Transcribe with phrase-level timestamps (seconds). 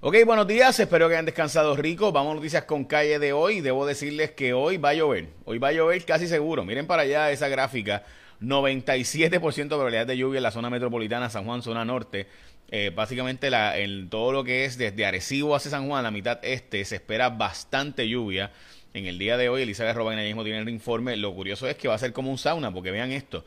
[0.00, 2.12] Ok, buenos días, espero que hayan descansado rico.
[2.12, 3.60] Vamos a noticias con calle de hoy.
[3.60, 5.30] Debo decirles que hoy va a llover.
[5.44, 6.64] Hoy va a llover casi seguro.
[6.64, 8.04] Miren para allá esa gráfica.
[8.40, 12.28] 97% de probabilidad de lluvia en la zona metropolitana, San Juan, zona norte.
[12.68, 16.38] Eh, básicamente la, en todo lo que es desde Arecibo hacia San Juan, la mitad
[16.44, 18.52] este, se espera bastante lluvia.
[18.94, 21.16] En el día de hoy, Elizabeth Robin mismo tiene el informe.
[21.16, 23.44] Lo curioso es que va a ser como un sauna, porque vean esto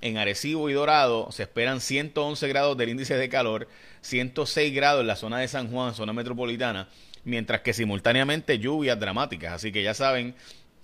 [0.00, 3.68] en Arecibo y Dorado se esperan 111 grados del índice de calor,
[4.00, 6.88] 106 grados en la zona de San Juan, zona metropolitana,
[7.24, 9.52] mientras que simultáneamente lluvias dramáticas.
[9.52, 10.34] Así que ya saben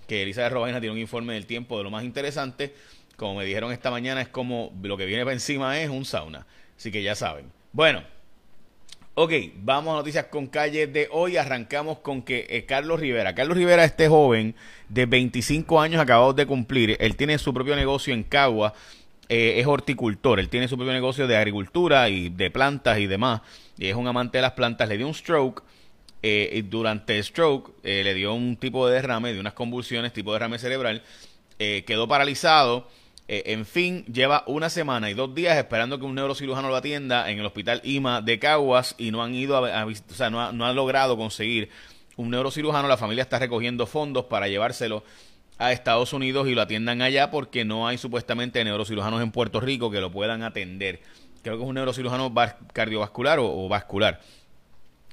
[0.07, 2.74] que Elizabeth Robaina tiene un informe del tiempo de lo más interesante.
[3.16, 6.46] Como me dijeron esta mañana, es como lo que viene para encima es un sauna.
[6.77, 7.51] Así que ya saben.
[7.73, 8.02] Bueno,
[9.15, 11.38] ok, vamos a noticias con calle de hoy.
[11.38, 13.35] Arrancamos con que eh, Carlos Rivera.
[13.35, 14.55] Carlos Rivera, este joven
[14.91, 18.74] de 25 años acabados de cumplir, él tiene su propio negocio en Cagua
[19.29, 23.41] eh, es horticultor, él tiene su propio negocio de agricultura y de plantas y demás,
[23.77, 25.62] y es un amante de las plantas, le dio un stroke,
[26.23, 30.13] eh, y durante el stroke eh, le dio un tipo de derrame, de unas convulsiones,
[30.13, 31.02] tipo de derrame cerebral,
[31.59, 32.87] quedó paralizado,
[33.29, 37.38] en fin, lleva una semana y dos días esperando que un neurocirujano lo atienda en
[37.38, 39.87] el hospital IMA de Caguas y no han ido a,
[40.30, 41.71] no ha, no ha logrado conseguir
[42.16, 45.02] un neurocirujano, la familia está recogiendo fondos para llevárselo
[45.59, 49.90] a Estados Unidos y lo atiendan allá porque no hay supuestamente neurocirujanos en Puerto Rico
[49.90, 51.01] que lo puedan atender.
[51.43, 52.32] Creo que es un neurocirujano
[52.73, 54.21] cardiovascular o, vascular,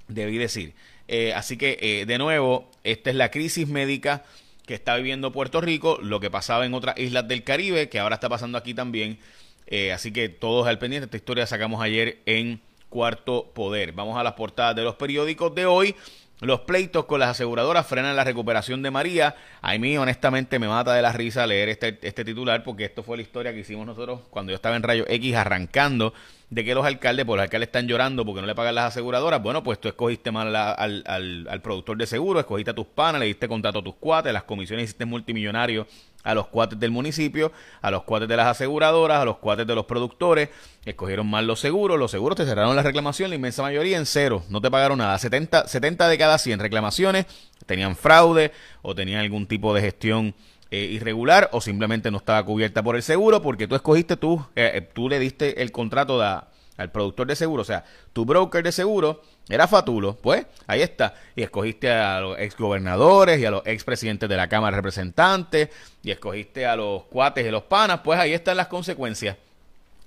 [0.08, 0.74] debí decir.
[1.08, 4.24] Eh, así que, eh, de nuevo, esta es la crisis médica
[4.66, 8.16] que está viviendo Puerto Rico, lo que pasaba en otras islas del Caribe, que ahora
[8.16, 9.20] está pasando aquí también.
[9.68, 13.92] Eh, así que todos al pendiente, esta historia sacamos ayer en Cuarto Poder.
[13.92, 15.96] Vamos a las portadas de los periódicos de hoy.
[16.44, 19.36] Los pleitos con las aseguradoras frenan la recuperación de María.
[19.62, 23.16] A mí, honestamente, me mata de la risa leer este, este titular porque esto fue
[23.16, 26.14] la historia que hicimos nosotros cuando yo estaba en Rayo X arrancando
[26.50, 29.42] de que los alcaldes, por los alcaldes están llorando porque no le pagan las aseguradoras.
[29.42, 33.22] Bueno, pues tú escogiste mal al, al, al, productor de seguro, escogiste a tus panas,
[33.22, 35.88] le diste contrato a tus cuates, las comisiones hiciste multimillonario
[36.24, 37.52] a los cuates del municipio,
[37.82, 40.50] a los cuates de las aseguradoras, a los cuates de los productores,
[40.86, 44.44] escogieron mal los seguros, los seguros te cerraron la reclamación, la inmensa mayoría en cero,
[44.50, 47.26] no te pagaron nada, 70, 70 de cada 100 reclamaciones
[47.66, 48.52] tenían fraude
[48.82, 50.36] o tenían algún tipo de gestión
[50.72, 54.90] eh, irregular o simplemente no estaba cubierta por el seguro porque tú escogiste tú, eh,
[54.94, 59.22] tú le diste el contrato al productor de seguro, o sea, tu broker de seguro
[59.50, 61.16] era Fatulo, pues ahí está.
[61.36, 64.82] Y escogiste a los ex gobernadores y a los ex presidentes de la Cámara de
[64.82, 65.70] Representantes
[66.02, 69.36] y escogiste a los cuates y los panas, pues ahí están las consecuencias.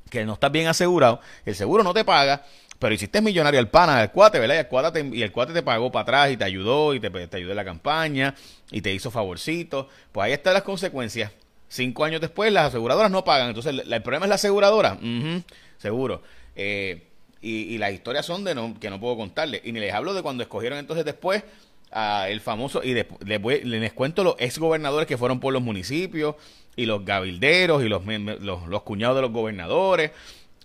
[0.08, 2.44] Que no estás bien asegurado, el seguro no te paga,
[2.78, 4.54] pero hiciste millonario el pana, el cuate, ¿verdad?
[4.54, 7.00] Y el cuate te, y el cuate te pagó para atrás y te ayudó y
[7.00, 8.34] te, ayudó en la campaña
[8.70, 9.88] y te hizo favorcito.
[10.12, 11.32] Pues ahí están las consecuencias.
[11.68, 13.48] Cinco años después las aseguradoras no pagan.
[13.48, 14.98] Entonces el, problema es la aseguradora.
[15.78, 16.22] seguro.
[16.54, 17.06] Eh,
[17.46, 19.60] y, las historias son de no, que no puedo contarles.
[19.64, 21.44] Y ni les hablo de cuando escogieron entonces después
[21.92, 26.34] a el famoso, y después les cuento los ex gobernadores que fueron por los municipios,
[26.74, 28.02] y los gabilderos, y los,
[28.40, 30.10] los, cuñados de los gobernadores.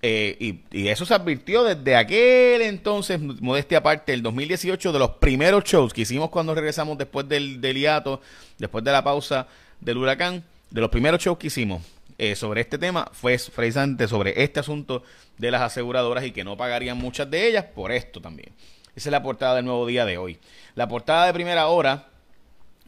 [0.01, 5.63] Eh, y, eso se advirtió desde aquel entonces, modestia aparte, el 2018, de los primeros
[5.63, 8.21] shows que hicimos cuando regresamos después del, del hiato,
[8.57, 9.47] después de la pausa
[9.79, 11.83] del huracán, de los primeros shows que hicimos
[12.23, 15.01] eh, sobre este tema fue precisamente sobre este asunto
[15.39, 18.53] de las aseguradoras y que no pagarían muchas de ellas por esto también.
[18.95, 20.37] Esa es la portada del nuevo día de hoy.
[20.75, 22.09] La portada de primera hora.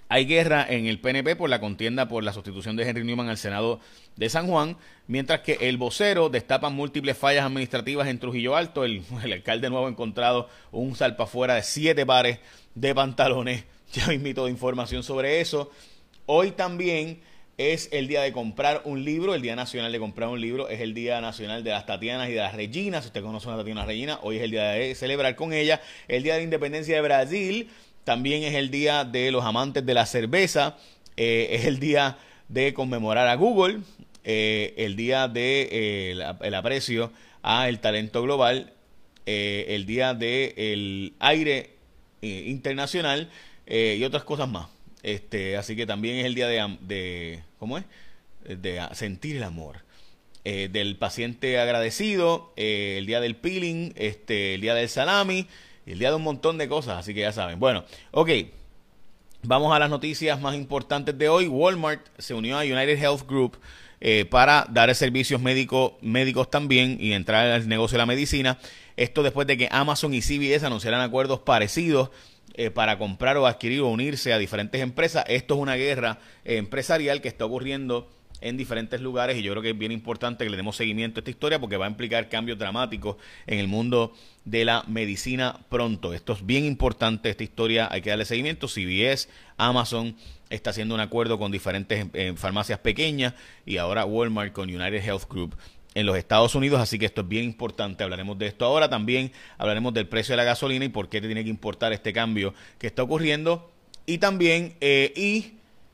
[0.08, 3.40] Hay guerra en el PNP por la contienda por la sustitución de Henry Newman al
[3.40, 3.80] Senado
[4.18, 4.78] de San Juan,
[5.08, 8.84] mientras que el vocero destapa múltiples fallas administrativas en Trujillo Alto.
[8.84, 12.38] El, el alcalde nuevo ha encontrado un salpafuera de siete pares
[12.76, 13.64] de pantalones.
[13.94, 15.72] Ya invito información sobre eso.
[16.26, 17.22] Hoy también
[17.58, 20.82] es el día de comprar un libro, el Día Nacional de comprar un libro, es
[20.82, 23.04] el Día Nacional de las Tatianas y de las Reginas.
[23.04, 25.82] Si usted conoce a una Tatiana Regina, hoy es el día de celebrar con ella.
[26.08, 27.70] El Día de Independencia de Brasil,
[28.04, 30.78] también es el día de los amantes de la cerveza,
[31.16, 32.18] eh, es el día
[32.50, 33.80] de conmemorar a Google,
[34.24, 37.12] eh, el día de eh, el aprecio
[37.44, 38.74] a el talento global,
[39.26, 41.72] el día de el aire
[42.22, 43.30] internacional
[43.66, 44.68] y otras cosas más.
[45.04, 47.84] Este, así que también es el día de, de ¿cómo es?
[48.46, 49.84] De sentir el amor.
[50.46, 55.48] Eh, del paciente agradecido, eh, el día del peeling, este, el día del salami,
[55.86, 57.62] el día de un montón de cosas, así que ya saben.
[57.62, 58.30] Bueno, ok,
[59.44, 61.48] vamos a las noticias más importantes de hoy.
[61.48, 63.58] Walmart se unió a United Health Group
[64.02, 68.60] eh, para dar servicios médicos médicos también y entrar al negocio de la medicina.
[68.98, 72.10] Esto después de que Amazon y CVS anunciaran acuerdos parecidos
[72.56, 75.26] eh, para comprar o adquirir o unirse a diferentes empresas.
[75.28, 78.08] Esto es una guerra empresarial que está ocurriendo
[78.44, 81.22] en diferentes lugares y yo creo que es bien importante que le demos seguimiento a
[81.22, 83.16] esta historia porque va a implicar cambios dramáticos
[83.48, 84.14] en el mundo
[84.44, 86.14] de la medicina pronto.
[86.14, 88.68] Esto es bien importante, esta historia hay que darle seguimiento.
[88.68, 90.16] CBS, Amazon
[90.50, 93.34] está haciendo un acuerdo con diferentes eh, farmacias pequeñas
[93.66, 95.56] y ahora Walmart con United Health Group
[95.96, 98.04] en los Estados Unidos, así que esto es bien importante.
[98.04, 98.90] Hablaremos de esto ahora.
[98.90, 102.14] También hablaremos del precio de la gasolina y por qué te tiene que importar este
[102.14, 103.72] cambio que está ocurriendo.
[104.06, 105.54] Y también, eh, y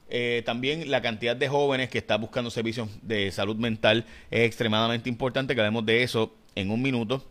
[0.09, 5.09] eh, también la cantidad de jóvenes que están buscando servicios de salud mental es extremadamente
[5.09, 7.23] importante, que hablemos de eso en un minuto.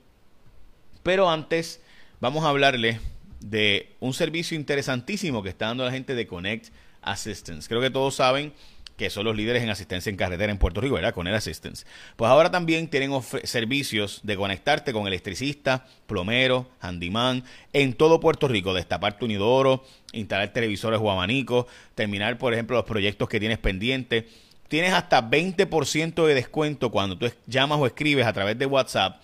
[1.02, 1.82] Pero antes
[2.20, 3.00] vamos a hablarle
[3.40, 6.72] de un servicio interesantísimo que está dando la gente de Connect
[7.02, 7.68] Assistance.
[7.68, 8.52] Creo que todos saben
[8.98, 11.14] que son los líderes en asistencia en carretera en Puerto Rico, ¿verdad?
[11.14, 11.86] Con el Assistance.
[12.16, 13.12] Pues ahora también tienen
[13.44, 20.52] servicios de conectarte con electricista, plomero, handyman, en todo Puerto Rico, destapar tu inodoro, instalar
[20.52, 24.24] televisores o abanicos, terminar, por ejemplo, los proyectos que tienes pendientes.
[24.66, 29.22] Tienes hasta 20% de descuento cuando tú llamas o escribes a través de WhatsApp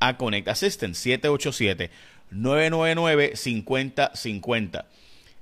[0.00, 1.90] a Connect Assistance 787
[2.30, 4.86] 999 5050.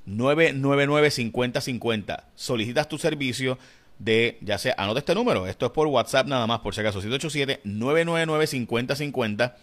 [0.06, 2.24] 999-5050.
[2.34, 3.58] Solicitas tu servicio
[3.98, 7.02] de, ya sea, anota este número, esto es por WhatsApp nada más, por si acaso,
[7.02, 9.54] 787-999-5050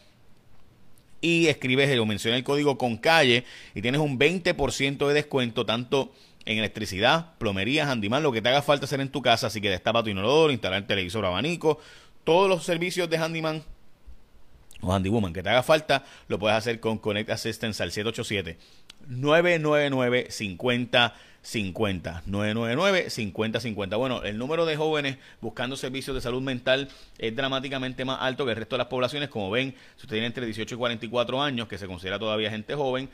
[1.21, 3.43] y escribes o menciona el código con calle
[3.75, 6.13] y tienes un 20% de descuento tanto
[6.45, 9.69] en electricidad, plomería, handyman, lo que te haga falta hacer en tu casa, así que
[9.69, 11.79] destapa tu inodoro, instalar televisor, abanico,
[12.23, 13.61] todos los servicios de handyman
[14.81, 18.57] o handywoman que te haga falta, lo puedes hacer con Connect Assistance al 787
[19.07, 26.41] 999 50 50 999 50 50 bueno el número de jóvenes buscando servicios de salud
[26.41, 30.15] mental es dramáticamente más alto que el resto de las poblaciones como ven si usted
[30.15, 33.09] tiene entre 18 y 44 años que se considera todavía gente joven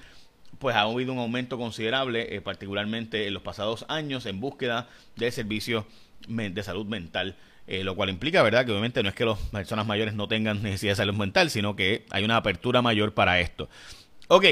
[0.57, 5.31] pues ha habido un aumento considerable eh, particularmente en los pasados años en búsqueda de
[5.31, 5.85] servicios
[6.27, 7.35] de salud mental
[7.67, 10.61] eh, lo cual implica, ¿verdad?, que obviamente no es que las personas mayores no tengan
[10.61, 13.69] necesidad de salud mental, sino que hay una apertura mayor para esto.
[14.27, 14.45] Ok,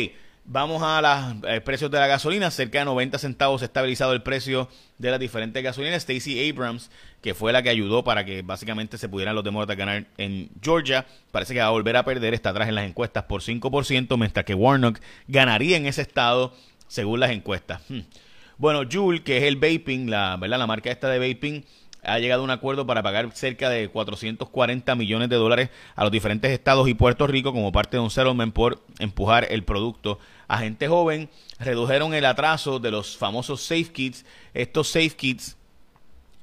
[0.45, 2.51] Vamos a los eh, precios de la gasolina.
[2.51, 4.68] Cerca de 90 centavos estabilizado el precio
[4.98, 6.04] de las diferentes gasolinas.
[6.04, 6.92] Stacey Abrams,
[7.22, 11.06] que fue la que ayudó para que básicamente se pudieran los demócratas ganar en Georgia,
[11.31, 12.34] parece que va a volver a perder.
[12.34, 15.00] Está atrás en las encuestas por 5%, mientras que Warnock
[15.30, 16.54] ganaría en ese estado
[16.88, 17.81] según las encuestas.
[17.88, 18.01] Hmm.
[18.57, 20.60] Bueno, Juul, que es el vaping, la, ¿verdad?
[20.60, 21.66] la marca esta de vaping,
[22.03, 26.51] ha llegado un acuerdo para pagar cerca de 440 millones de dólares a los diferentes
[26.51, 30.88] estados y Puerto Rico como parte de un settlement por empujar el producto a gente
[30.88, 31.29] joven.
[31.59, 34.25] Redujeron el atraso de los famosos Safe Kits.
[34.53, 35.57] Estos Safe Kits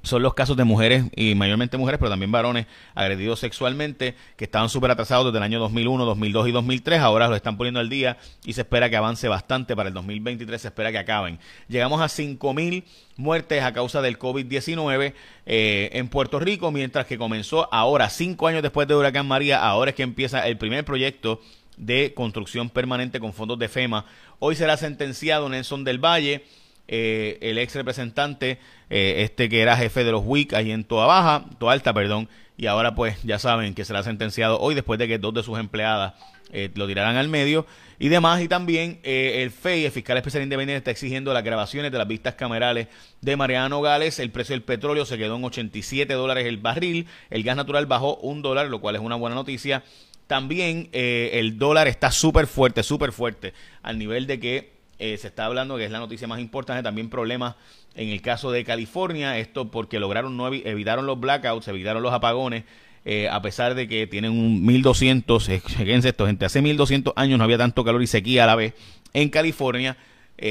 [0.02, 4.68] son los casos de mujeres, y mayormente mujeres, pero también varones agredidos sexualmente, que estaban
[4.68, 7.00] súper atrasados desde el año 2001, 2002 y 2003.
[7.00, 9.76] Ahora los están poniendo al día y se espera que avance bastante.
[9.76, 11.38] Para el 2023 se espera que acaben.
[11.68, 12.84] Llegamos a 5.000
[13.16, 15.12] muertes a causa del COVID-19
[15.46, 19.90] eh, en Puerto Rico, mientras que comenzó ahora, cinco años después de Huracán María, ahora
[19.90, 21.40] es que empieza el primer proyecto
[21.76, 24.06] de construcción permanente con fondos de FEMA.
[24.38, 26.44] Hoy será sentenciado Nelson del Valle
[26.88, 28.58] eh, el ex representante,
[28.90, 32.28] eh, este que era jefe de los WIC ahí en Toa Baja, Toa Alta, perdón,
[32.56, 35.58] y ahora pues ya saben que será sentenciado hoy después de que dos de sus
[35.58, 36.14] empleadas
[36.52, 37.64] eh, lo tiraran al medio
[37.98, 38.42] y demás.
[38.42, 42.34] Y también el FEI, el fiscal especial independiente, está exigiendo las grabaciones de las vistas
[42.34, 42.88] camerales
[43.20, 44.18] de Mariano Gales.
[44.18, 47.06] El precio del petróleo se quedó en 87 dólares el barril.
[47.30, 49.84] El gas natural bajó un dólar, lo cual es una buena noticia.
[50.26, 55.46] También el dólar está súper fuerte, súper fuerte, al nivel de que eh, se está
[55.46, 57.54] hablando que es la noticia más importante, también problemas
[57.94, 62.64] en el caso de California, esto porque lograron no evitaron los blackouts, evitaron los apagones,
[63.06, 67.38] eh, a pesar de que tienen un 1200, eh, fíjense esto, gente, hace 1200 años
[67.38, 68.74] no había tanto calor y sequía a la vez
[69.14, 69.96] en California.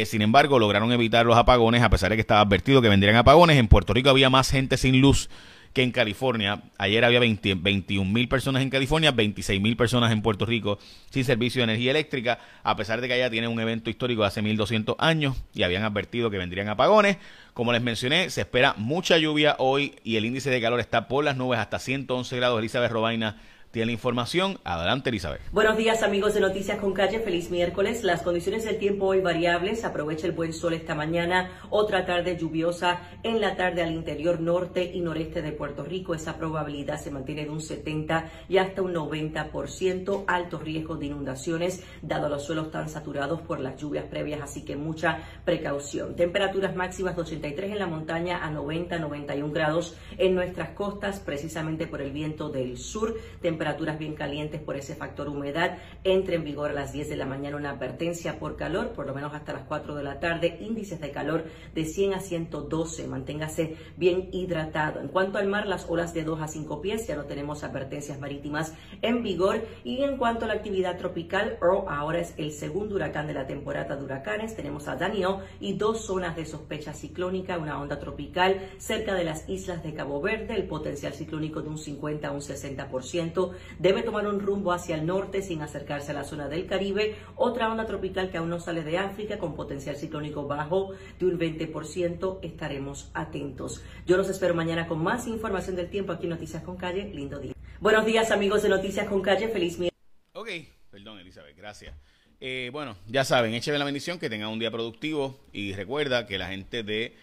[0.06, 3.58] sin embargo, lograron evitar los apagones a pesar de que estaba advertido que vendrían apagones.
[3.58, 5.30] En Puerto Rico había más gente sin luz
[5.74, 6.64] que en California.
[6.78, 11.60] Ayer había 21 mil personas en California, 26 mil personas en Puerto Rico sin servicio
[11.60, 14.96] de energía eléctrica, a pesar de que allá tiene un evento histórico de hace 1200
[15.00, 17.18] años y habían advertido que vendrían apagones.
[17.54, 21.24] Como les mencioné, se espera mucha lluvia hoy y el índice de calor está por
[21.24, 22.60] las nubes hasta 111 grados.
[22.60, 23.38] Elizabeth Robaina
[23.72, 24.60] tiene la información.
[24.64, 25.42] Adelante, Elizabeth.
[25.52, 27.20] Buenos días, amigos de Noticias con Calle.
[27.20, 28.04] Feliz miércoles.
[28.04, 29.86] Las condiciones del tiempo hoy variables.
[29.86, 31.52] Aprovecha el buen sol esta mañana.
[31.70, 36.16] Otra tarde lluviosa en la tarde al interior norte y noreste de Puerto Rico.
[36.16, 40.24] Esa probabilidad se mantiene de un 70 y hasta un 90%.
[40.28, 44.76] Alto riesgo de inundaciones, dado los suelos tan saturados por las lluvias previas, así que
[44.76, 46.16] mucha precaución.
[46.16, 51.86] Temperaturas máximas de 83 en la montaña a 90, 91 grados en nuestras costas, precisamente
[51.86, 53.59] por el viento del sur temperaturas
[53.98, 55.78] bien calientes por ese factor humedad.
[56.04, 59.14] Entre en vigor a las 10 de la mañana una advertencia por calor, por lo
[59.14, 60.58] menos hasta las 4 de la tarde.
[60.62, 63.08] Índices de calor de 100 a 112.
[63.08, 65.02] Manténgase bien hidratado.
[65.02, 68.20] En cuanto al mar, las olas de 2 a 5 pies, ya no tenemos advertencias
[68.20, 69.62] marítimas en vigor.
[69.84, 73.48] Y en cuanto a la actividad tropical, Earl ahora es el segundo huracán de la
[73.48, 74.56] temporada de huracanes.
[74.56, 79.48] Tenemos a Daniel y dos zonas de sospecha ciclónica, una onda tropical cerca de las
[79.50, 84.28] islas de Cabo Verde, el potencial ciclónico de un 50 a un 60%, debe tomar
[84.28, 88.30] un rumbo hacia el norte sin acercarse a la zona del Caribe, otra onda tropical
[88.30, 93.84] que aún no sale de África con potencial ciclónico bajo de un 20%, estaremos atentos.
[94.06, 97.40] Yo los espero mañana con más información del tiempo aquí en Noticias con Calle, lindo
[97.40, 97.54] día.
[97.80, 99.90] Buenos días amigos de Noticias con Calle, feliz miércoles.
[100.34, 100.50] Ok,
[100.92, 101.96] perdón Elizabeth, gracias.
[102.42, 106.38] Eh, bueno, ya saben, écheme la bendición, que tengan un día productivo y recuerda que
[106.38, 107.16] la gente de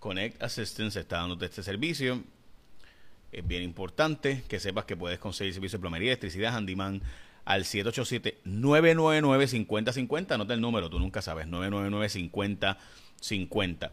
[0.00, 2.22] Connect Assistance está dándote este servicio.
[3.36, 7.02] Es bien importante que sepas que puedes conseguir servicio de plomería, electricidad, handyman
[7.44, 10.32] al 787-999-5050.
[10.32, 13.90] Anota el número, tú nunca sabes, 999-5050.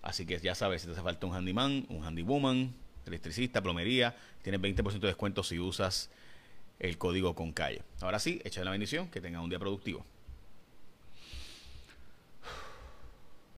[0.00, 2.72] Así que ya sabes, si te hace falta un handyman, un handywoman,
[3.04, 6.08] electricista, plomería, tienes 20% de descuento si usas
[6.78, 7.82] el código con calle.
[8.00, 10.06] Ahora sí, echa la bendición, que tenga un día productivo.